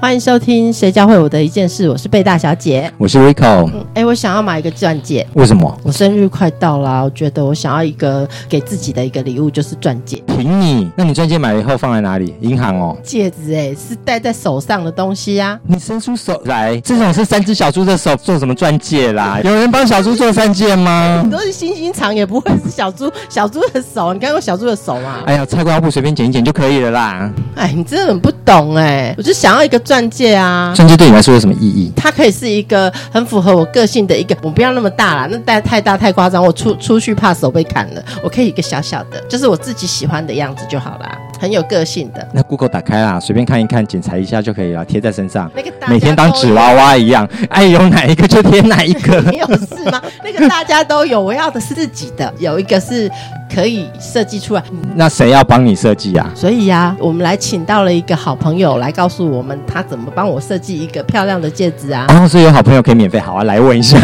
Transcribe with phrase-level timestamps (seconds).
[0.00, 2.88] 欢迎收听《谁教会我的一件事》，我是贝大小姐。
[2.98, 5.76] 我是 Rico，嗯，哎，我想要买一个钻戒，为什么？
[5.82, 10.22] 我生日快到啦，我觉得我想要一个给自己的一个礼物，就是钻戒。
[10.28, 10.88] 凭你？
[10.94, 12.32] 那你钻戒买了以后放在哪里？
[12.42, 12.96] 银行哦。
[13.02, 19.40] 戒指哎，是戴在手上的东西呀、你伸出手来，这种是三只小猪的手，做什么钻戒啦？
[19.42, 21.30] 有人帮小猪做钻戒吗你？
[21.32, 24.14] 都是星星长，也不会是小猪小猪的手。
[24.14, 25.24] 你看过小猪的手吗？
[25.26, 27.28] 哎呀，菜瓜布随便剪一剪就可以了啦。
[27.56, 29.12] 哎，你真的很不懂哎！
[29.18, 30.74] 我就想要一个钻戒啊。
[30.76, 31.90] 钻戒对你来说有什么意义？
[31.96, 38.02] 它可以是一个很符合我个性的一个，我不要那么大啦，那戴太大太夸张，我出出去怕手被砍了。
[38.22, 42.28] 我可以一个小小的，就是我自己喜欢的样子就好啦，很有个性的。
[42.34, 49.22] 那 Google 打开啦，随便看一看，检查一下就可以了，贴在身上，那个每天当纸娃娃一样，爱用哪一个就贴哪一个。
[49.32, 50.02] 没有事吗？
[50.22, 53.10] 那个大家都有，我要的是自己的，有一个是
[53.52, 54.62] 可以设计出来。
[54.94, 56.30] 那谁要帮你设计啊？
[56.34, 62.06] 所以呀、我们来请到了一个好朋友来告诉我们，他怎么帮我设计一个漂亮的戒指啊！
[62.10, 63.98] 哦，所以有好朋友可以免费，好啊，来问一下。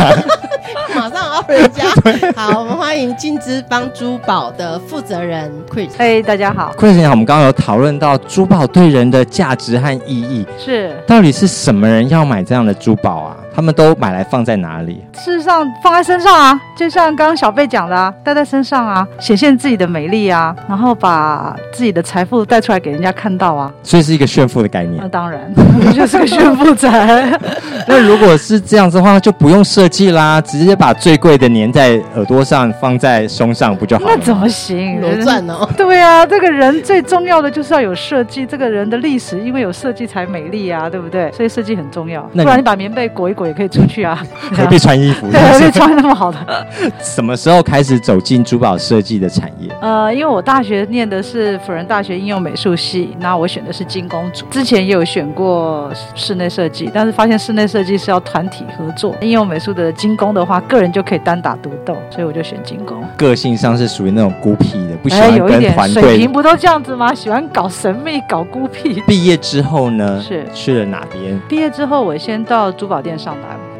[0.94, 1.84] 马上家。
[2.36, 5.88] 好，我们欢迎金之邦珠宝的负责人 Chris。
[5.98, 13.36] 嘿，大家好，Chris 你好，我们刚刚有讨论到珠宝对人的价值和意义，是到底是什么人要买这样的珠宝啊？
[13.54, 15.04] 他们都买来放在哪里？
[15.14, 25.08] 事实上放在身上啊，就像刚刚小贝讲的啊，戴在身上啊，显现自己的美丽啊，然后把自己的财富带出来给人家看到啊，所以是一个炫富的概念那。
[25.08, 25.52] 当然
[25.94, 26.90] 就是个炫富仔。
[27.86, 34.12] 那如果是这样子的话，就不用设计啦，直接把最贵的粘在耳朵上，放在胸上不就好了？
[34.16, 35.00] 那怎么行？
[35.00, 41.30] 罗钻哦， 对啊，这个人最重要的就是要有设计，这个人的历史因为有设计才美丽啊，对不对？
[41.32, 44.20] 所以设计很重要，不然你把棉被裹一裹也可以出去啊，
[44.56, 45.30] 何必穿衣服？
[45.30, 46.66] 对，何必穿那么好的？
[47.02, 49.68] 什么时候开始走进珠宝设计的产业？
[49.80, 54.44] 呃，因为我大学念的是辅仁大学应用美术系，那我选的是金工组。
[54.50, 63.02] 之前也有选过室内设计，但是发现室内设计是要团体合作，应用美术的精工的话，个人就可以单打独斗，所以我就选金工。
[63.16, 66.32] 个性上是属于那种孤僻的，不喜哎，欢跟有一点水平。
[66.32, 67.14] 不都这样子吗？
[67.14, 69.00] 喜欢搞神秘、搞孤僻。
[69.06, 71.40] 毕业之后呢，是去了哪边？
[71.48, 73.33] 毕业之后，我先到珠宝店上班，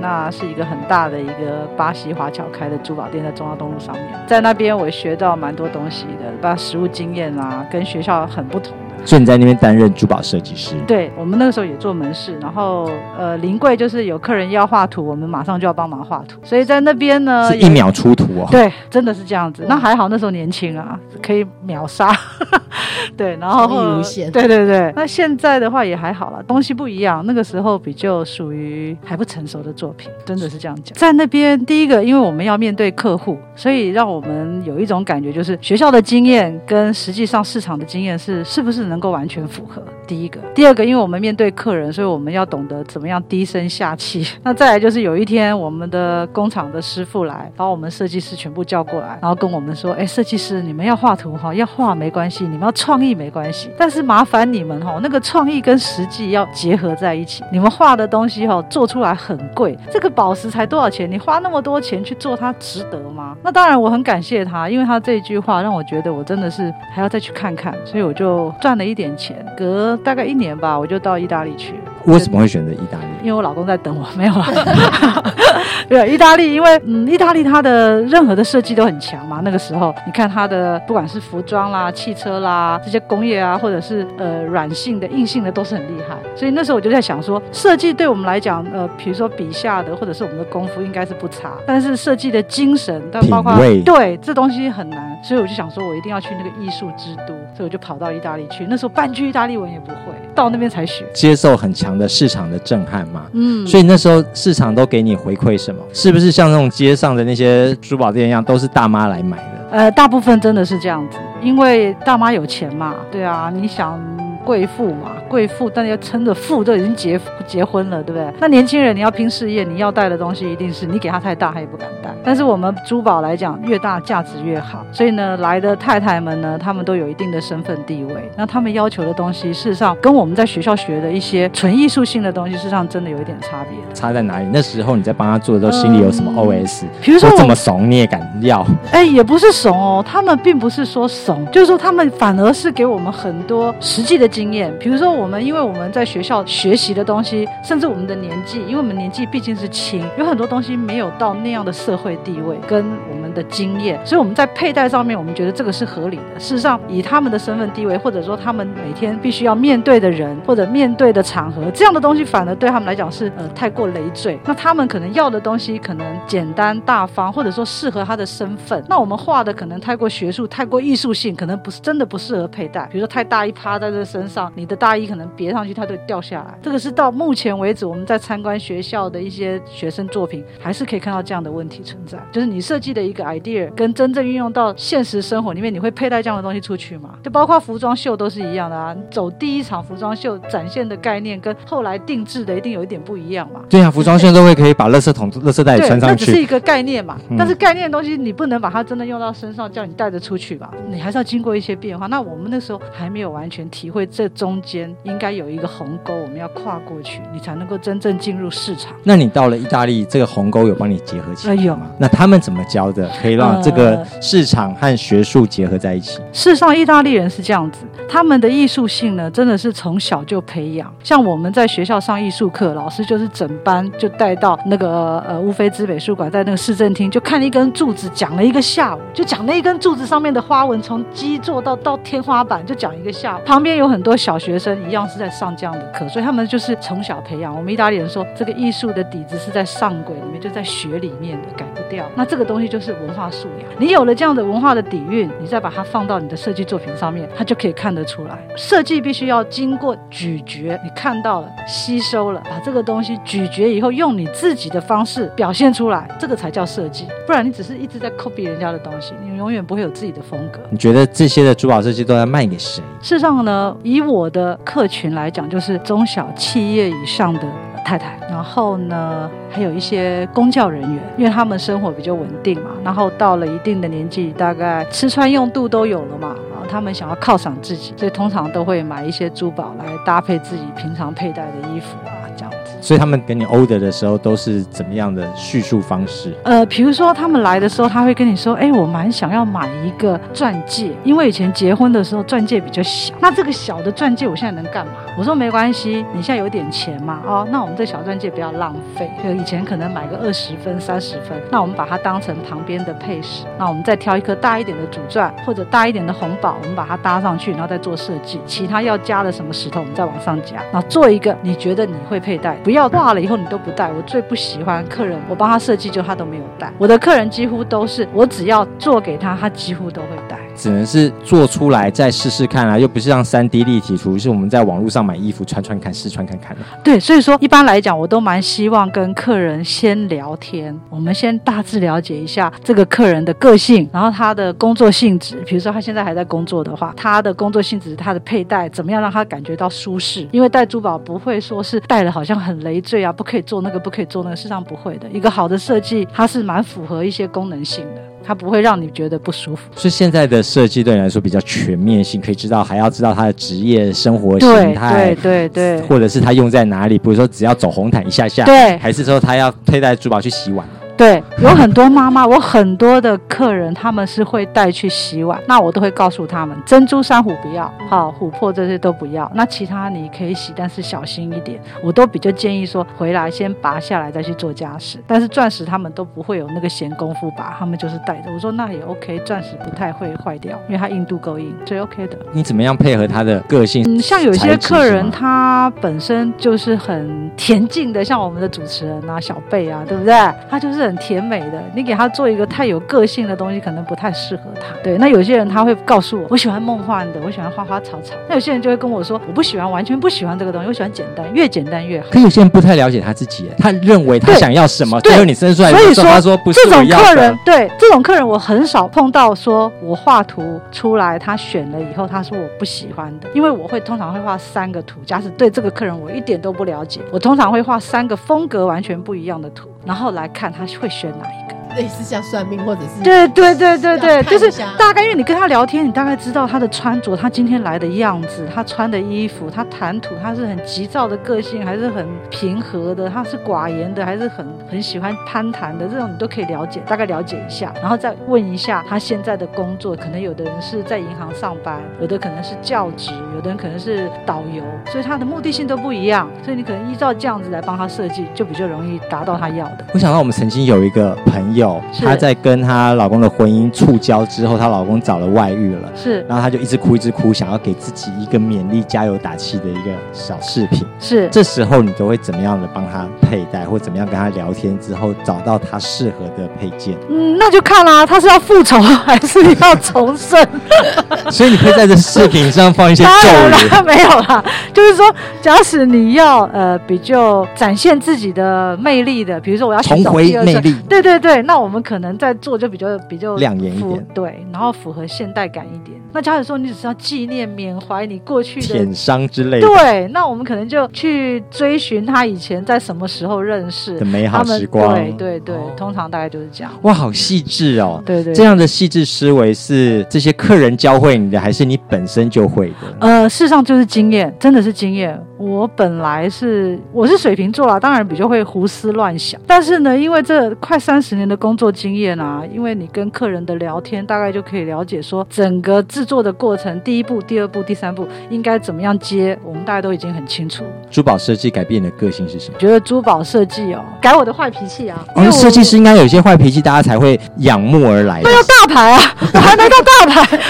[0.04, 4.04] 那是一个很大的一个巴西华侨开的珠宝店，在中央东路上面。
[4.26, 8.76] 在那边我学到蛮多东西的，把实物经验啊，跟学校很不同。
[9.04, 10.74] 所以你在那边担任珠宝设计师。
[10.86, 18.48] 对我们那个时候也做门市，然后呃，临柜就是有客人要画图，我们马上就要帮忙画图，所以在那边呢是一秒出图哦。
[18.50, 19.64] 对，真的是这样子。
[19.68, 22.10] 那还好那时候年轻啊，可以秒杀。
[23.16, 24.92] 对，然后无限对对对。
[24.96, 27.24] 那现在的话也还好了，东西不一样。
[27.26, 30.96] 那个时候比较属于还不成熟的作品，真的是这样讲。
[30.96, 39.82] 在那边，第一个，因为我们要面对客户，所以让我们有一种感觉，就是学校的经验跟实际上市场的经验是是不是能能够完全符合。
[40.06, 44.26] 第一个，第二个，因为我们面对客人，所以我们要懂得怎么样低声下气。
[44.42, 57.42] 那再来就是有一天，我们的工厂的师傅来，把我们设计师全部叫过来，然后跟我们说：“哎，设计师，你们要画图哈，要画没关系，你们要创意没关系，但是麻烦你们哈，那个创意跟实际要结合在一起。
[57.50, 61.10] 你们画的东西哈，做出来很贵，这个宝石才多少钱？
[61.10, 63.36] 你花那么多钱去做它，值得吗？
[63.42, 71.74] 那当然，我很感谢他，因为他这句话让我觉得我真的是还要再去看看，所以我就赚了一点钱，隔大概一年吧，我就到意大利去。
[72.04, 73.04] 为什么会选择意大利？
[73.22, 74.46] 因为我老公在等我，没有啦。
[75.88, 79.40] 对，意大利，因为嗯，意大利它的任何的设计都很强嘛。
[79.44, 86.16] 那个时候，你看它的不管是服装啦、汽车啦这些工业啊，或者是呃软性的、硬性的，都是很厉害。
[86.36, 93.54] 所以那时候我就在想说，设计对我们来讲，呃，比如说笔下的或者是我们的功夫应该是不差，但是设计的精神，但包括
[93.84, 98.66] 对这东西很难，所以我就想说，我一定要去那个艺术之都，所以我就跑到意大利去。
[98.68, 101.04] 那时候半句意大利文也不会，到那边才学。
[101.12, 103.26] 接受很强的市场的震撼嘛。
[103.32, 105.80] 嗯所以那时候市场都给你回馈什么？
[105.92, 109.44] 是不是像那种街上的那些珠宝店一样，都是大妈来买的？
[109.70, 114.00] 呃，大部分真的是这样子，因为大妈有钱嘛，对啊，你想
[114.44, 118.32] 贵妇嘛，贵妇，但要撑着富都已经结结婚了，对不对？
[118.38, 122.08] 那年轻人你要拼事业，你要带的东西一定是你给他太大，他也不敢带。
[122.22, 133.76] 但是我们珠宝来讲，越大价值越好，所以呢，来的太太们呢，她们都有一定的身份地位，那她们要求的东西，事实上跟我们在学校学的一些纯艺术性的东西，事实上真的有一点差别。
[133.92, 134.46] 差在哪里？
[134.52, 136.84] 那时候你在帮他做的时候，心里有什么 OS？
[137.02, 138.64] 比如说这么怂你也敢要？
[138.92, 144.72] 哎，也不是怂哦，他们并不是说怂，就是说他们反而是给我们很多实际的经验。
[144.78, 152.84] 比如说，我我们因为我们在学校学习的东西，甚至我们的年纪，因为我们年纪毕竟是轻，有很多东西没有到那样的社会地位跟
[153.34, 156.40] 的经验，所以我们在佩戴上面，我们觉得这个是合理的。
[156.40, 164.38] 事实上，以他们的身份地位，或者说他们每天必须要面对的人或者面对的场合，这样的东西反而对他们来讲是呃太过累赘。
[164.44, 168.82] 那他们可能要的东西可能简单大方，或者说适合他的身份。
[168.88, 172.86] 那我们画的可能太过学术、太过艺术性，可能不是真的不适合佩戴。
[172.92, 176.58] 比如说太大一趴在这身上，你的大衣可能别上去它就掉下来。
[176.62, 182.18] 这个是到目前为止我们在参观学校的一些学生作品，还是可以看到这样的问题存在。
[182.30, 187.14] 就是你设计的一个 idea 跟真正运用到现实生活里面，你会佩戴这样的东西出去吗？
[187.22, 188.94] 就包括服装秀都是一样的啊。
[189.10, 193.60] 走第一场服装秀展现的概念跟后来定制的一定有一点不一样嘛。
[193.68, 196.06] 对啊，服装秀都会可以把垃圾桶、垃圾袋，穿上去。
[196.06, 197.18] 那只是一个概念嘛。
[197.30, 200.70] 嗯但是概念的东西你不能把它真的用到身上，叫你带着出去吧。
[200.88, 202.06] 你还是要经过一些变化。
[202.06, 208.92] 那我们那时候还没有完全体会这中间应该有一个鸿沟，我们要跨过去，你才能够真正进入市场。
[209.02, 211.86] 那你到了意大利，这个鸿沟有帮你结合起来呃有吗？
[211.98, 216.18] 那他们怎么教的，可以让这个呃市场和学术结合在一起？
[216.32, 220.92] 事实上，意大利人是这样子，他们的艺术性呢，真的是从小就培养。
[221.02, 233.40] 像我们在学校上艺术课，老师就是整班就带到那个呃乌菲兹美术馆，在那个市政厅，就看了一根柱子，讲了一个下午，就讲那一根柱子上面的花纹，从基座到到天花板，就讲一个下午。
[233.44, 237.54] 旁边有很多小学生一样是在上这样的课，所以他们就是从小培养。
[237.56, 242.04] 我们意大利人说，这个艺术的底子是在上轨里面，就在学里面的，改不掉。
[242.14, 243.68] 那这个东西就是文化素养。
[243.78, 248.38] 你有了这样的文化的底蕴，你再把它放到你的设计作品上面，它就可以看得出来。
[248.56, 257.06] 设计必须要经过咀嚼，你看到了，吸收了，把这个东西咀嚼以后，用你自己的方式表现出来，这个才叫设计。
[257.26, 260.60] 不然你只是一直在 copy 人家的东西，你永远不会有自己的风格。
[260.70, 262.82] 你觉得这些的珠宝设计都在卖给谁？
[263.00, 267.42] 事实上呢，以我的客群来讲，就是中小企业以上的
[267.84, 282.72] 太太，然后呢，还有一些公教人员，因为他们生活比较稳定嘛，然后到了一定的年纪，大概吃穿用度都有了嘛，然后，他们想要犒赏自己，所以通常都会买一些珠宝来搭配自己平常佩戴的衣服啊，这样子。
[282.80, 286.34] 所以他们给你 order 的时候都是怎么样的叙述方式？
[286.42, 313.92] 呃，比如说他们来的时候，他会跟你说：“哎，我蛮想要买一个钻戒，因为以前结婚的时候钻戒比较小，那这个小的钻戒我现在能干嘛？”我说：“没关系，你现在有点钱嘛，哦，那我们这小钻戒不要浪费，就以前可能买个二十分、三十分，那我们把它当成旁边的配饰，那我们再挑一颗大一点的主钻或者大一点的红宝，我们把它搭上去，然后再做设计，其他要加的什么石头，我们再往上加，然后做一个你觉得你会佩戴，不要挂了以后你都不戴。
[313.92, 316.72] 我最不喜欢客人，我帮他设计就他都没有戴。
[316.76, 320.36] 我的客人几乎都是我只要做给他，他几乎都会戴。
[320.56, 326.62] 只能是做出来再试试看啊，又不是像三 D 立体图，是我们在网络上买衣服穿穿看、试穿看看的。
[326.82, 335.42] 对，所以说一般来讲，我都蛮希望跟客人先聊天，我们先大致了解一下这个客人的个性，然后他的工作性质。
[335.46, 340.26] 比如说他现在还在工作的话，他的工作性质、他的佩戴怎么样让他感觉到舒适？
[340.32, 345.08] 因为戴珠宝不会说是戴了好像很累赘啊，不可以做那个，不可以做那个，事实上不会的。
[345.10, 349.62] 一个好的设计，它是蛮符合一些功能性的，它不会让你觉得不舒服。
[349.76, 355.80] 所以现在的设计对你来说比较全面性，可以知道还要知道他的职业生活形态对，对对。
[355.82, 360.66] 或者是他用在哪里，比如说只要走红毯一下下，对还是说他要佩戴珠宝去洗碗。
[360.96, 371.60] 对，有很多妈妈，我很多的客人他们是会带去洗碗，那我都会告诉他们，珍珠珊瑚不要，好琥珀这些都不要，那其他你可以洗，但是小心一点。
[371.82, 374.98] 我都比较建议说，回来先拔下来再去做家事。
[375.06, 378.30] 但是钻石他们都不会有那个闲工夫拔，他们就是带着。
[378.32, 382.16] 我说那也 OK，钻石不太会坏掉，因为它硬度够硬，所以 OK 的。
[382.32, 383.82] 你怎么样配合他的个性？
[383.84, 390.14] 嗯，像有些客人他本身就是很恬静的，像我们的主持人啊、小贝啊，对不对？
[390.48, 391.62] 他就是很甜美的。
[391.74, 394.74] 你给他做一个太有个性的东西，可能不太适合他。
[394.82, 398.14] 对，那有些人他会告诉我，我喜欢梦幻的，我喜欢花花草草。
[398.28, 402.06] 那有些人就会跟我说，我不喜欢，完全不喜欢这个东西，我喜欢简单，越简单越好。
[402.10, 421.63] 可有些人不太了解他自己，他认为他想要什么，对最后你生出来的时候，所以说他说不是这种我要的客人，对这种客人，我很少碰到说我画图出来，他选了以后，他说我不喜欢的，因为我会通常会画三个图，假使对这个客人我一点都不了解，我通常会画三个风格完全不一样的图，然后来看他会选哪一个。
[421.76, 449.84] 类似像算命或者是对对对对对，就是大概因为你跟他聊天，你大概知道他的穿着，他今天来的样子，他穿的衣服，他谈吐，他是很急躁的个性，还是很平和的，他是寡言的，还是很很喜欢攀谈的，这种你都可以了解，大概了解一下，然后再问一下他现在的工作，可能有的人是在银行上班，有的可能是教职，有的人可能是导游，所以他的目的性都不一样，所以你可能依照这样子来帮他设计，就比较容易达到他要的。
[449.92, 455.88] 我想到我们曾经有一个朋友，是她在跟她老公的婚姻触礁之后，她老公找了外遇了。
[455.94, 460.86] 是然后她就一直哭，一直哭，想要给自己一个勉励、加油打气的一个小饰品。
[460.98, 466.94] 是，这时候你都会怎么样的帮她佩戴，或怎么样跟她聊天之后，找到她适合的配件？
[467.08, 470.44] 嗯，那就看啦、她是要复仇还是要重生？
[471.30, 473.84] 所以你可以在这饰品上放一些咒语。
[473.84, 474.42] 没有啦，
[474.72, 475.04] 就是说，
[475.42, 486.00] 假使你要呃比较展现自己的魅力的，比如说我要寻重回魅力对对对，那我们可能在做就比较比较亮眼一符点对，然后符合现代感一点。
[486.12, 496.72] 那假如说你只是要纪念缅怀你过去的舔伤之类的对，那我们可能就去追寻他以前在什么时候认识的美好时光对对对，哦通常大概就是这样。
[496.82, 498.00] 哇，好细致哦！
[498.06, 502.96] 对对，这样的细致思维是这些客人教会你的，还是你本身就会的？
[503.00, 505.20] 呃，事实上就是经验，真的是经验。
[505.44, 509.38] 我本来是我是水瓶座啦，当然比较会胡思乱想。
[509.46, 520.64] 但是呢，因为这快三十年的工作经验啊，因为你跟客人的聊天，大概就可以了解说整个制作的过程，第一步、第二步、第三步应该怎么样接，我们大家都已经很清楚。
[520.90, 522.58] 珠宝设计改变你的个性是什么？
[522.58, 528.30] 觉得珠宝设计哦，改我的坏脾气啊，因为哦，设计师应该有一些坏脾气，大家才会仰慕而来的。
[528.66, 529.00] 大牌啊，
[529.34, 530.40] 我还没到大牌，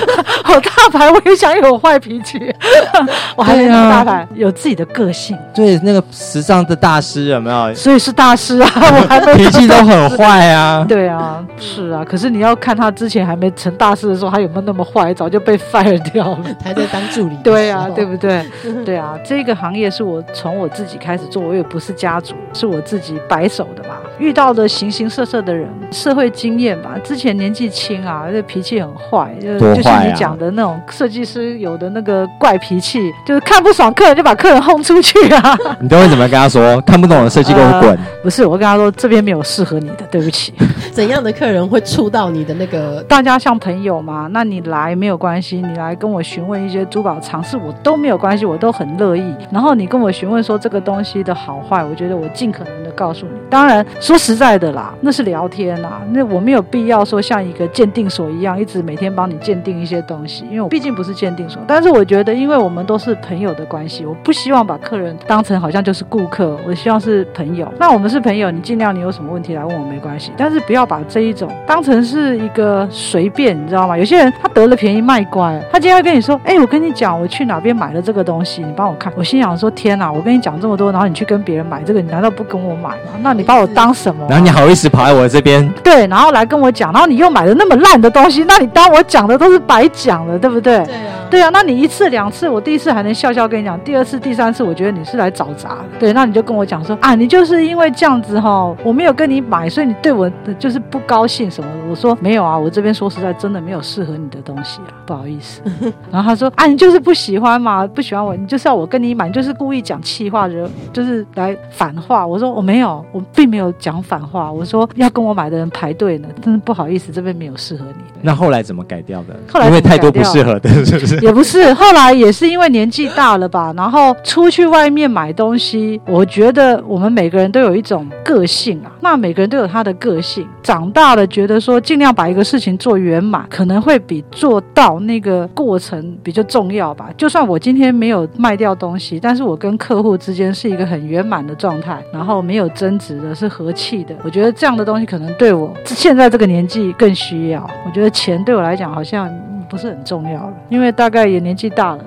[0.55, 2.39] 我 大牌我也想有坏脾气，
[3.35, 5.37] 我还没到大牌，有自己的个性。
[5.55, 7.75] 对，那个时尚的大师有没有？
[7.75, 10.85] 所以是大师啊， 我还没脾气都很坏啊。
[10.89, 16.45] 对啊，是啊，可是你要看他之前还没成大师的时候，他有没有那么坏，早就被 fire 掉了。
[16.63, 17.37] 还在当助理。
[17.45, 18.45] 对啊，对不对？
[18.85, 23.97] 对啊，这个行业是我从我自己开始做，我也不是家族，是我自己白手的嘛。
[24.19, 26.97] 遇到的形形色色的人，社会经验吧。
[27.03, 35.57] 之前年纪轻啊，这脾气很坏，就多就像你讲的那种设计师有的那个怪脾气，就是看不爽客人就把客人轰出去啊。
[35.81, 36.81] 你都会怎么跟他说？
[36.83, 37.99] 看不懂的设计给我滚！
[38.23, 40.53] 不是，我跟他说这边没有适合你的，对不起。
[40.91, 43.03] 怎样的客人会触到你的那个？
[43.09, 49.35] 大家像朋友嘛，那你来没有关系，你来跟我询问一些珠宝常识，我都没有关系，我都很乐意。
[49.51, 53.33] 然后你跟我询问说这个东西的好坏，我觉得我尽可能的告诉你。
[53.51, 61.61] 当然说实在的啦，那是聊天啦，那我没有必要说像一个鉴定所一样，一直每天帮你鉴定一些东西，因为我毕竟不是鉴定所。
[61.67, 67.67] 但是我觉得，因为我们都是朋友的关系，我不希望把客人当成好像就是顾客，我希望是朋友。
[67.79, 73.97] 那我们是朋友，你尽量你有什么问题来问我没关系，但是不要把这一种当成是一个随便，你知道吗？
[73.97, 79.11] 有些人他得了便宜卖乖，他今天会跟你说，哎，我跟你讲，我去哪边买了这个东西，你帮我看。
[79.17, 83.13] 我心想说，天哪，我跟你讲这么多，然后你去跟别人买这个，你难道不跟我买吗？
[83.23, 85.67] 那你把我当什么啊、然后你好意思跑来我这边？
[85.83, 90.85] 对，然后来跟我讲，然后你又买了那么烂的东西，那你当我讲的都是白讲了，对不对？
[90.85, 95.85] 对啊，对啊，那你一次两次，我第一次还能笑笑跟你讲，第二次、第三次，我觉得你是来找茬的。
[95.99, 101.75] 对，那你就跟我讲说啊，你就是因为这样子哈，我没有跟你买，所以你对我就是不高兴什么的。
[101.91, 105.61] 我说没有啊，我这边说实在真的没有适合你的东西啊，不好意思。
[106.09, 112.25] 然后他说啊，你就是不喜欢嘛，不喜欢我，你就是要我跟你买，你就是故意讲气话，惹就是来反话。
[112.25, 114.53] 我说我没有，我并没有讲反话。
[114.53, 118.21] 我说要跟我买的人排队呢，真的不好意思，这边没有适合你的。
[118.23, 119.35] 那后来怎么改掉的？
[119.53, 121.24] 后来因为太多不适合的，是不是？
[121.25, 130.47] 也不是，后来也是因为年纪大了吧，然后出去外面买东西，我觉得我们每个人都有一种个性啊，那每个人都有他的个性。
[130.63, 137.09] 长大了，觉得说尽量把一个事情做圆满，可能会比做到那个过程比较重要吧。
[137.17, 144.15] 就算我今天没有卖掉东西，但是我跟客户之间是一个很圆满的状态，然后没有争执的，是和气的。
[144.23, 147.67] 我觉得这样的东西可能对我现在这个年纪更需要。
[147.87, 149.31] 我觉得钱对我来讲好像
[149.75, 152.05] 不是很重要了，因为大概也年纪大了。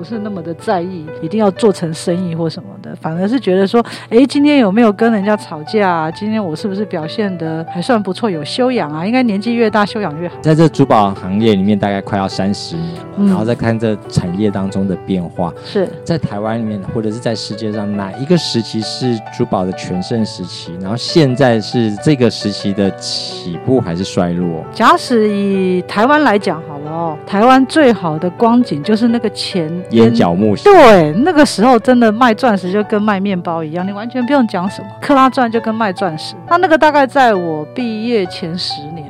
[0.00, 6.10] 不不是那么的在意，一定要做成生意或什么的，反而是觉得说，哎，今天有没有跟人家吵架啊？
[6.10, 9.04] 今天我是不是表现的还算不错，有修养啊？
[9.04, 10.36] 应该年纪越大修养越好。
[10.40, 20.72] 在这珠宝行业里面，大概快要三十年了，嗯然后再看这产业当中的变化，是在台湾里面，或者是在世界上，哪一个时期是珠宝的全盛时期？
[20.80, 24.64] 然后现在是这个时期的起步还是衰落？
[24.72, 36.34] 假使以台湾来讲好了哦，台湾最好的光景就是那个钱眼角木屑，对，那个时候真的卖钻石就跟卖面包一样，你完全不用讲什么，克拉钻就跟卖钻石。
[36.46, 39.09] 他那个大概在我毕业前十年。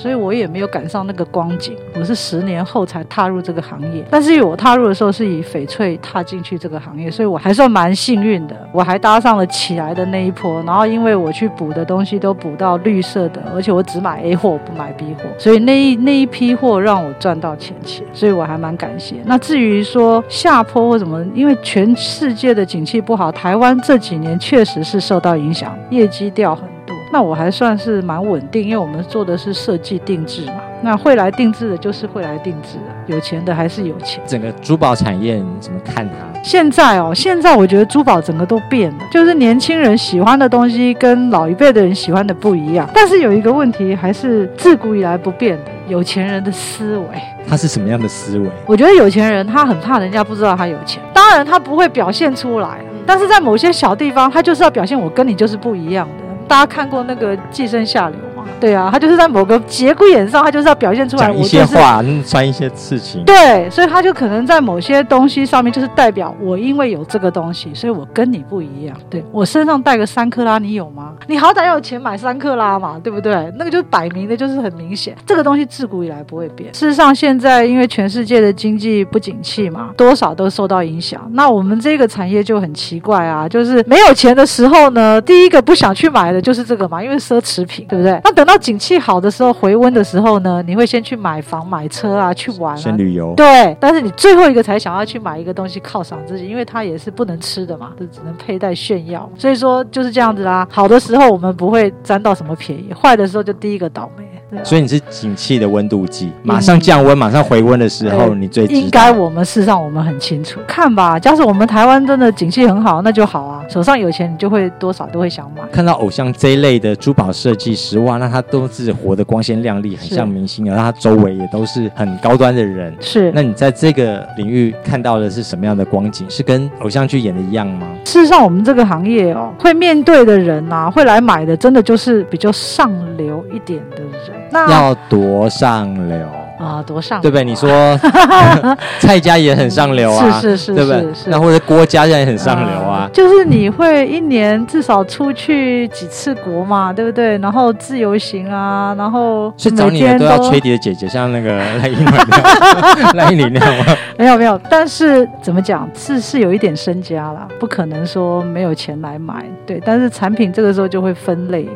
[0.00, 4.02] 所以我也没有赶上那个光景，我是十年后才踏入这个行业。
[4.10, 10.62] 但是因为我踏入的时候是以翡翠踏进去这个行业，所以我还算蛮幸运的，我还搭上了起来的那一波。
[10.62, 19.16] 然后因为我去补的东西都补到绿色的，而且我只买 A 货不买 B 货，所以那一那一批货让我赚到钱钱，所以我还蛮感谢。
[19.26, 26.69] 那至于说下坡或什么，因为全世界的景气不好，台湾这几年确实是受到影响，业绩掉很。
[27.12, 30.54] 那我还算是蛮稳定，因为我们做的是设计定制嘛。
[30.82, 34.22] 那会来定制的，就是会来定制的，有钱的还是有钱。
[34.26, 36.40] 整个珠宝产业你怎么看它？
[36.42, 42.88] 现在哦，现在我觉得珠宝整个都变了，就是年轻人喜欢的东西跟老一辈的人喜欢的不一样。
[42.94, 47.04] 但是有一个问题还是自古以来不变的，有钱人的思维。
[47.46, 48.48] 他是什么样的思维？
[48.64, 56.29] 我觉得有钱人他很怕人家不知道他有钱，当然他不会表现出来，但是在某些小地方，他就是要表现我跟你就是不一样的。
[56.50, 58.18] 大家看过那个《寄生下流》？
[58.60, 63.24] 对啊，他就是在某个节骨眼上，他就是要表现出来，讲一些话，穿一些事情。
[63.24, 68.96] 对，所以他就可能在某些东西上面，就是代表我因为有这个东西，所以我跟你不一样。
[69.08, 71.14] 对我身上带个三克拉，你有吗？
[71.26, 73.52] 你好歹要有钱买三克拉嘛，对不对？
[73.56, 76.72] 那个就摆明的，就是很明显，这个东西自古以来不会变。
[76.74, 81.26] 事实上，现在因为全世界的经济不景气嘛，多少都受到影响。
[81.32, 88.20] 那我们这个产业就很奇怪啊，就是没有钱的时候呢，第一个不想去买的就是这个嘛，因为奢侈品，对不对？
[88.24, 93.32] 那等到到景气好的时候，回温的时候呢，你会先去买房、买车啊，去玩、先旅游。
[93.36, 99.30] 对，但是你最后一个才想要去买一个东西犒赏自己，因为它也是不能吃的嘛，就只能佩戴炫耀。
[99.38, 100.66] 所以说就是这样子啦。
[100.68, 104.24] 好的时候我们不会沾到什么便宜，坏的时候就第一个倒霉。
[104.64, 109.10] 所以你是景气的温度计，马上降温、马上回温的时候，你最应该。
[109.10, 115.62] 我们事实上我们很清楚，看吧，假使我们台湾真的景气很好，那就好啊，手上有钱，你就会多少都会想买。
[115.70, 122.94] 看到偶像这一类的珠宝设计师，哇，那他都是活得光鲜亮丽，很像明星，而他周围也都是很高端的人。
[123.00, 126.24] 是，那你在这个领域看到的是什么样的光景？
[126.30, 127.86] 是跟偶像剧演的一样吗？
[128.04, 134.39] 事实上，我们这个行业哦，会面对的人呐，会来买的，真的就是比较上流一点的人。
[134.52, 136.18] 要多上流
[136.58, 137.42] 啊，多上对不对？
[137.42, 137.98] 你说
[139.00, 141.06] 蔡家也很上流啊，是是是，对不对？
[141.28, 143.08] 那或者郭家也很上流啊。
[143.14, 147.38] 就是你会一年至少出去几次国嘛，对不对？
[147.38, 152.14] 然后自由行啊，然后所以找你的都要吹笛的姐姐，像那个 赖英文
[153.16, 153.96] 赖英那样吗？
[154.18, 159.46] 没有没有，但是怎么讲是是有一点身家啦，不可能说没有钱来买。
[159.66, 161.66] 对，但是产品这个时候就会分类。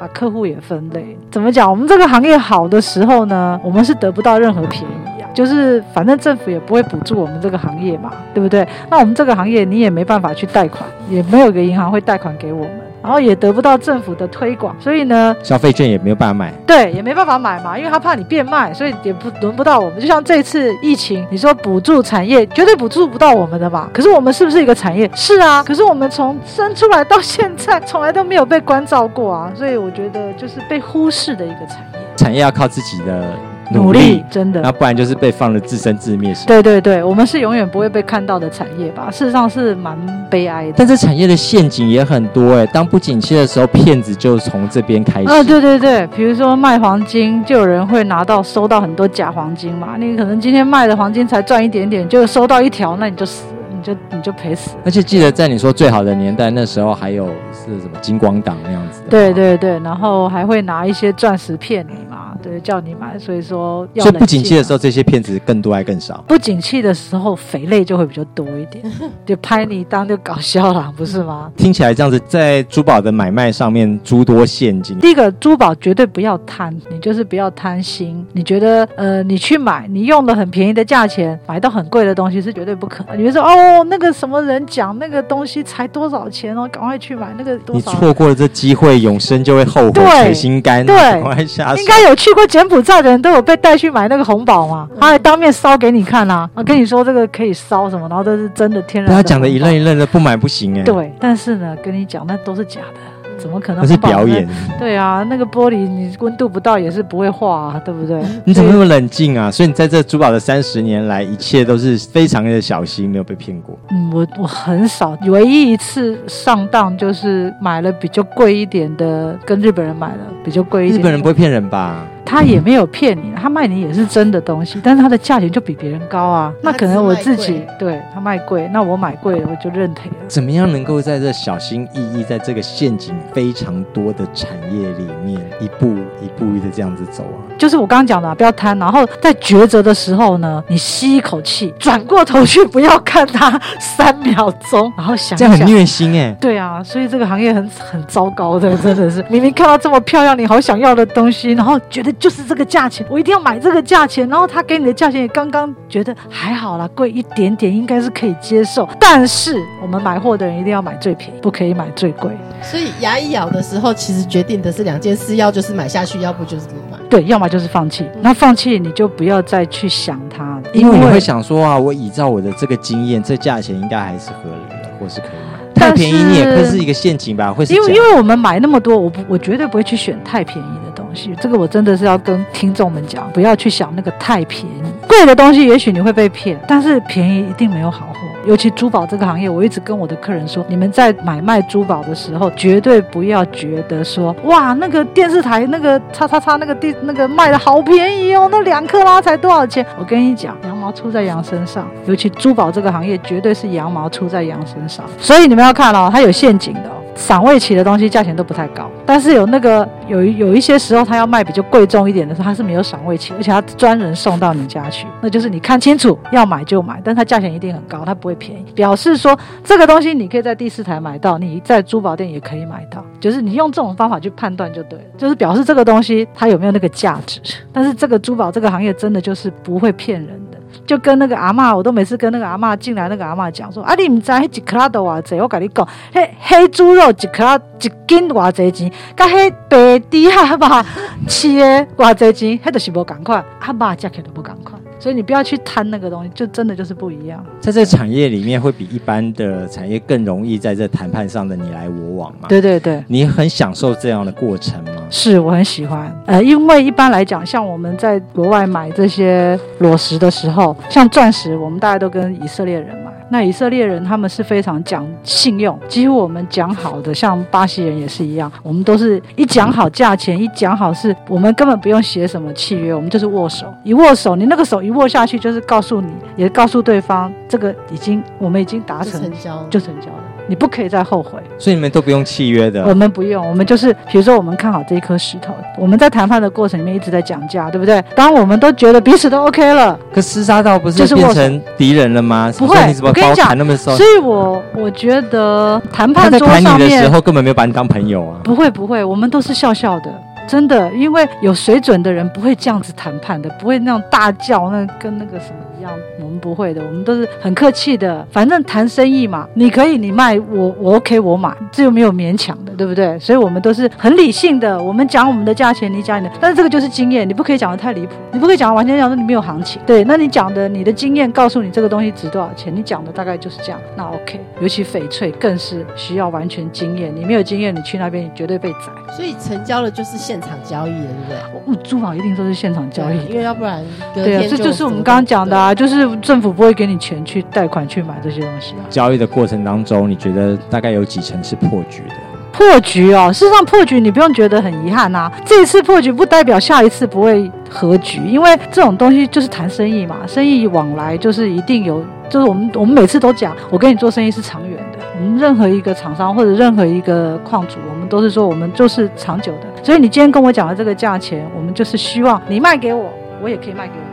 [0.00, 1.70] 把客户也分类，怎么讲？
[1.70, 8.66] 我们这个行业好的时候呢，我们是得不到任何便宜啊，就是反正政府也不会补助我们这个行业嘛，对不对？
[8.88, 12.80] 那我们这个行业你也没办法去贷款，也没有个银行会贷款给我们。
[13.02, 20.00] 然后也得不到政府的推广，所以呢，消费券也没有办法买，对，也没办法买嘛，因为他怕你变卖，所以也不轮不到我们。
[20.00, 23.88] 就像这次疫情，你说补助产业，绝对补助不到我们的吧？
[23.92, 25.10] 可是我们是不是一个产业？
[25.14, 31.98] 是啊，可是我们从生出来到现在，从来都没有被关照过啊，所以我觉得就是被忽视的一个产业。
[32.16, 33.34] 产业要靠自己的。
[33.72, 36.34] 努力真的，那不然就是被放了自生自灭。
[36.46, 39.08] 对对对，我们是永远不会被看到的产业吧？
[39.10, 39.96] 事实上是蛮
[40.28, 40.74] 悲哀的。
[40.76, 45.28] 但这产业的陷阱也很多哎，当不景气的时候，骗子就从这边开始。
[45.28, 49.96] 啊，对对对，比如说卖黄金，就有人会拿到收到很多假黄金嘛。
[49.98, 54.70] 你可能今天卖的黄金才赚一点点，就收到一条，那你就死，你就你就赔死。
[54.84, 59.02] 而且记得在你说最好的年代，那时候还有是什么金光党那样子。
[59.08, 61.94] 对对对，然后还会拿一些钻石骗你
[62.30, 62.38] 嘛。
[62.42, 66.24] 对，叫你买，所以说，所以不景气的时候，这些骗子更多还更少。
[66.28, 68.84] 不景气的时候，肥类就会比较多一点，
[69.26, 71.50] 就拍你当就搞笑了，不是吗？
[71.56, 74.98] 听起来这样子，在珠宝的买卖上面诸多陷阱。
[74.98, 78.24] 第一个，珠宝绝对不要贪，你就是不要贪心。
[78.32, 83.18] 你觉得，呃，你去买，你用的很便宜的价钱买到很贵的东西是绝对不可能。
[83.18, 87.58] 你会说，哦，那个什么人讲那个东西才多少钱哦，赶快去买那个。
[87.72, 90.84] 你错过了这机会，永生就会后悔，血心肝。
[90.84, 92.30] 对，赶快下应该有去。
[92.32, 94.88] 过柬埔寨的人都有被带去买那个红宝嘛？
[94.98, 96.48] 他还当面烧给你看啊！
[96.54, 99.12] 我跟你说这个可以烧什么，然后都是真的天然。
[99.12, 100.82] 他讲的一愣一愣的，不买不行哎。
[100.82, 103.09] 对，但是呢，跟你讲那都是假的。
[103.40, 103.82] 怎么可能？
[103.82, 104.46] 那是表演。
[104.78, 108.22] 对啊，那个玻璃你温度不到也是不会化啊，对不对？
[108.44, 109.50] 你怎么那么冷静啊？
[109.50, 113.78] 所以你在这珠宝的三十年来，一切都是非常的小心，没有被骗过。
[113.90, 121.00] 嗯，我我很少，唯一一次上当就是买了比较贵一点的，跟日本人买了比较贵一点。
[121.00, 122.04] 日本人不会骗人吧？
[122.24, 126.52] 他也没有骗你，他卖你也是真的东西，但是他的价钱就比别人高啊。
[126.62, 130.16] 那可能我自己对他卖贵，那我买贵了我就认赔了。
[130.28, 135.88] 怎么样能够在这小心翼翼，在这个陷阱非常多的产业里面，一步
[136.22, 137.38] 一步的这样子走啊？
[137.58, 146.34] 就是我刚刚讲的，啊不要贪，然后在抉择的时候呢，你吸一口气，转过头去，不要看他 三秒钟，然后想这样很虐心哎。
[146.40, 162.30] 对啊，所以这个行业很很糟糕的，真的是明明看到这么漂亮，你好想要的东西，然后觉得就是这个价钱，我一定要买这个价钱，然后他给你的价钱也刚刚觉得还好啦，贵一点点应该是可以接受，但是我们买货的人一定要买最便宜，不可以买最贵。
[162.62, 166.98] 所以牙一咬的时候，其实决定的是两件事，要就是买下去，要不就是不买。
[167.08, 168.06] 对，要么就是放弃。
[168.20, 175.60] 那放弃你就不要再去想它，因为你会想说啊，我依照我的这个经验，这价钱应该还是合理的，或是可以买。
[175.74, 177.50] 太便宜你也会是一个陷阱吧？
[177.52, 181.34] 会是因为因为我们买那么多，我不我绝对不会去选太便宜的东西。
[181.40, 188.20] 这个我真的是要跟听众们讲，不要去想那个太便宜，贵的东西也许你会被骗，但是便宜一定没有好货。
[188.46, 199.84] 尤其珠宝这个行业，我一直跟我的客人说，你们在买卖珠宝的时候，绝对不要觉得说，哇，那个电视台那个叉叉叉那个地那个卖的好便宜哦，那两克拉才多少钱？
[199.98, 205.04] 我跟你讲，羊毛出在羊身上，尤其珠宝这个行业，绝对是羊毛出在羊身上。
[205.18, 206.99] 所以你们要看哦，它有陷阱的。
[207.14, 218.64] 赏味期的东西价钱都不太高，但是有那个有有一些时候他要卖比较贵重一点的时候，他是没有赏味期，而且他专人送到你家去，那就是你看清楚要买就买，但它价钱一定很高，它不会便宜。
[218.74, 227.40] 表示说这个东西你可以在第四台买到，你在珠宝店也可以买到，就是你用这种方法去判断就对了，就是表示这个东西它有没有那个价值。
[227.72, 230.40] 但是这个珠宝这个行业真的就是不会骗人。
[230.86, 235.40] 就跟那个阿妈，我都每次跟那个阿妈进来，那个阿妈讲说：“啊，你唔知迄一克拉多偌济？
[235.40, 240.84] 我跟你讲，迄黑猪肉一克拉一斤偌济钱，甲迄白底下吧
[241.28, 247.42] 切偌济钱，迄就是无共款，阿妈价钱都无共款。”所以你不要去贪那个东西，就真的就是不一样。
[247.58, 252.48] 在这个产业里面，会比一般的产业更容易在这谈判上的你来我往嘛？
[252.48, 254.99] 对对对，你很享受这样的过程吗？
[255.10, 256.10] 是我很喜欢。
[256.26, 263.10] 呃，因为一般来讲，像我们在国外买这些裸石的时候，像钻石，我们大家都跟以色列人买。
[263.32, 279.22] 那以色列人他们是非常讲信用，几乎我们讲好的，像巴西人也是一样，我们都是一讲好价钱，一讲好是，我们根本不用写什么契约，我们就是握手，一握手，你那个手一握下去，就是告诉你，也告诉对方，这个已经我们已经达成，
[279.70, 280.24] 就成交了。
[280.50, 282.84] 你不可以再后悔，所以你们都不用契约的。
[282.84, 288.02] 我们不用，我们就是比如说，我们看好这一颗石头，我们在谈判的过程里面一直在讲价，对不对？
[288.16, 292.52] 当我们都觉得彼此都 OK 了，可厮杀到不是变成敌人了吗？
[292.58, 293.56] 不会，我跟你讲，
[293.96, 298.40] 所以我我觉得谈判桌上面的时候根本没有把你当朋友啊。
[298.42, 300.12] 不会不会，我们都是笑笑的。
[300.48, 305.92] 真的，因为有水准的人不会这样子谈判的，不会那种大叫，那跟那个什么一样。
[306.22, 308.26] 我们不会的，我们都是很客气的。
[308.30, 313.18] 反正谈生意嘛，你可以你卖我，我 OK 我买，这又没有勉强的，对不对？
[313.18, 314.80] 所以我们都是很理性的。
[314.80, 319.80] 我们讲我们的价钱，你讲你的，但是这个就是经验，你不可以讲的太离谱，你不可以讲完全讲说你没有行情。
[319.86, 324.40] 对，那你讲的你的经验告诉你这个东西值多少钱，你讲的大概就是这样，那 OK。
[324.60, 329.14] 尤其翡翠更是需要完全经验，你没有经验，你去那边你绝对被宰。
[329.14, 330.40] 所以成交了就是现。
[330.40, 331.82] 场交易的，对不对？
[331.82, 338.82] 珠宝一定都是现场交易，因为要不然，对啊，这就是我们刚刚讲的啊，就是政府不会给你钱去贷款去买这些东西啊。
[338.88, 342.14] 交易的过程当中，你觉得大概有几成是破局的？
[342.52, 345.30] 破局哦，事实上破局你不用觉得很遗憾呐。
[345.44, 354.98] 这一次破局不代表下一次不会和局，因为这种东西就是谈生意嘛，生意往来就是一定有，就是我们我们每次都讲，我跟你做生意是长远的。
[355.16, 359.68] 我们任何一个厂商或者任何一个矿主，我们都是说我们就是长久的。
[359.82, 364.09] 所以你今天跟我讲的这个价钱，我们就是希望你卖给我，我也可以卖给我。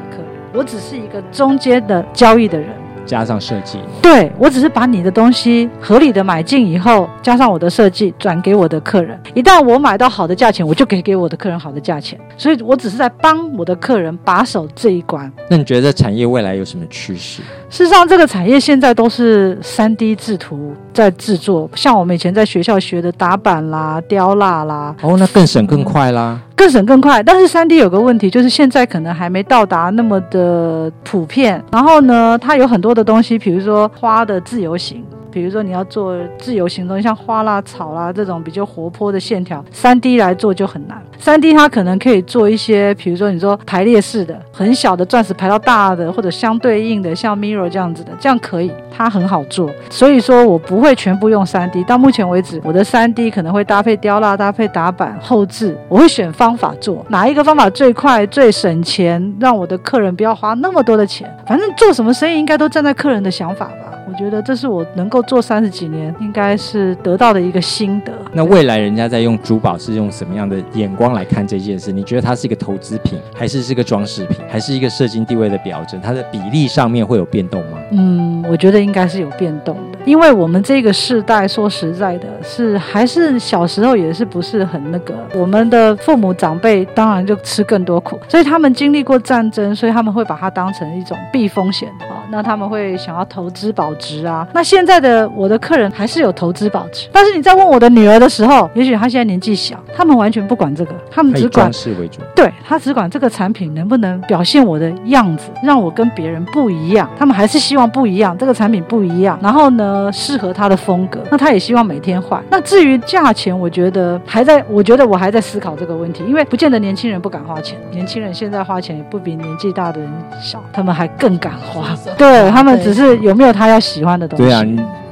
[0.53, 2.69] 我只是一个中间的交易的人。
[3.05, 9.17] 加上设计，对我只是把你的东西合理的买进以后，加上我的设计转给我的客人。
[9.33, 12.19] 一旦我买到好的价钱，我就给给我的客人好的价钱。
[12.35, 15.31] 所以我只是在帮我的客人把守这一关。
[15.49, 17.41] 那你觉得产业未来有什么趋势？
[17.69, 24.95] 事实上，这个产业现在都是三 D 制图在制作，像我们以前在学校学的打板啦、雕蜡啦。
[25.01, 26.39] 哦，那更省更快啦。
[26.55, 31.61] 更省更快，但是三 D 有个问题，就是现在可能还没到达那么的普遍。
[31.71, 35.03] 然后呢，它有很多的东西，比如说花的自由行。
[35.37, 40.99] 比如说你要做自由行动，像花啦、草啦这种比较活泼的线条，三 D 来做就很难。
[41.19, 49.69] 三 D 它可能可以做一些，比如说你说排列式的，很小的钻石排到大的，或者相对应的，像 mirror 这样子的，这样可以，它很好做。
[49.91, 51.83] 所以说我不会全部用三 D。
[51.83, 61.31] 到目前为止，我的三 D 可能会搭配雕蜡、搭配打板、后置，我会选方法做，哪一个方法最快、最省钱，让我的客人不要花那么多的钱。
[61.45, 63.93] 反正做什么生意，应该都站在客人的想法吧。
[64.07, 68.13] 我觉得这是我能够做三十几年，应该是得到的一个心得。
[68.31, 71.91] 那未来人家在用珠宝是用什么样的眼光来看这件事？
[71.91, 75.99] 你觉得它是一个投资品，还是是个装饰品，还是一个社经地位的表征？
[76.01, 77.77] 它的比例上面会有变动吗？
[77.91, 94.47] 嗯，我觉得应该是有变动的，因为我们这个世代说实在的，是还是小时候也是不是很那个，我们的父母长辈当然就吃更多苦，所以他们经历过战争，所以他们会把它当成一种避风险啊，那他们会想要投资保值啊。
[94.53, 102.19] 那现在的我的客人还是有投资保值，但是你在问我的女儿的时候，也许她现在年纪小，他们完全不管这个，他们只管装饰为主。
[102.35, 107.09] 对他只管这个产品能不能表现我的样子，让我跟别人不一样。
[107.17, 111.19] 他们还是希望不一样，这个产品不一样，然后呢适合他的风格。
[111.31, 112.43] 那他也希望每天换。
[112.49, 120.09] 那至于价钱，我觉得还在，我觉得我还在思考这个问题，因为不见得年轻人不敢花钱，年轻人现在花钱也不比年纪大的人
[120.41, 121.95] 少，他们还更敢花。
[122.17, 124.43] 对他们只是有没有他要喜欢的东西。
[124.45, 124.63] 对啊，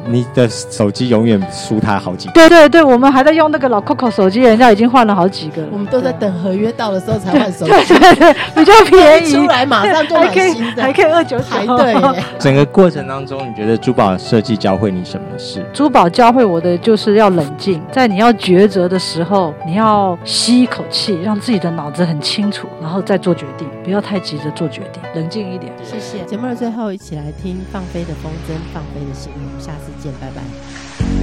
[0.08, 2.30] 你你的手机永远输他好几。
[2.30, 5.68] 对对对，我们还在用那个老 Coco 手机，人家已经换了好几个了。
[5.72, 11.96] 我们都在等合约到的时候才换手机，对对对，比较便宜，出来马上就买还可以新的，还可以二九九排队。
[12.40, 15.66] 整个过程当中，你觉得珠宝设计教会你什么事？
[15.74, 25.74] 珠宝教会我的就是要冷静，在你要抉择的时候，你要吸一口气，让自己的脑子很清楚，然后再做决定，不要太急着做决定，冷静一点。
[25.84, 26.24] 谢谢。
[26.26, 29.32] 节目的最后，一起来听放飞的风筝，放飞的心。
[29.36, 30.42] 我们下次见，拜拜。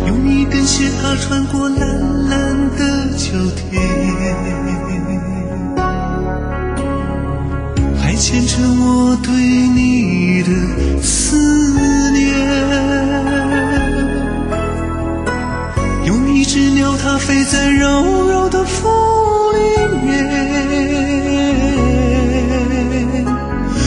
[0.07, 1.81] 用一根线它穿过蓝
[2.29, 3.81] 蓝的秋天，
[8.01, 10.51] 还牵着我对你的
[11.03, 11.37] 思
[12.13, 12.21] 念。
[16.05, 18.93] 有一只鸟，它飞在柔柔的风
[19.55, 19.61] 里
[20.05, 20.11] 面，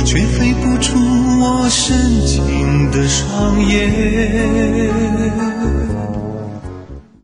[0.05, 0.97] 却飞不出
[1.41, 2.54] 我深情
[2.97, 5.74] 的双眼。